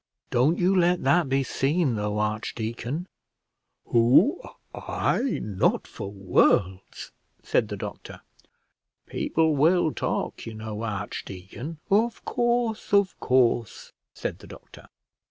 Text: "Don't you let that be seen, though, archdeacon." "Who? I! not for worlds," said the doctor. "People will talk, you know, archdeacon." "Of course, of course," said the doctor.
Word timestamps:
"Don't 0.31 0.57
you 0.57 0.75
let 0.75 1.03
that 1.03 1.29
be 1.29 1.43
seen, 1.43 1.93
though, 1.95 2.17
archdeacon." 2.17 3.05
"Who? 3.85 4.41
I! 4.73 5.37
not 5.43 5.85
for 5.85 6.11
worlds," 6.11 7.11
said 7.43 7.67
the 7.67 7.77
doctor. 7.77 8.21
"People 9.05 9.55
will 9.55 9.91
talk, 9.93 10.47
you 10.47 10.55
know, 10.55 10.81
archdeacon." 10.81 11.77
"Of 11.91 12.25
course, 12.25 12.93
of 12.95 13.19
course," 13.19 13.93
said 14.15 14.39
the 14.39 14.47
doctor. 14.47 14.89